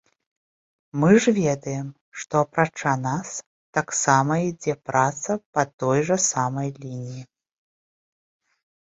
Мы 1.01 1.11
ж 1.25 1.33
ведаем, 1.39 1.87
што, 2.21 2.35
апрача 2.49 2.93
нас, 3.01 3.29
таксама 3.79 4.39
ідзе 4.47 4.75
праца 4.89 5.37
па 5.59 5.67
той 5.85 5.99
жа 6.09 6.17
самай 6.31 6.69
лініі. 6.81 7.21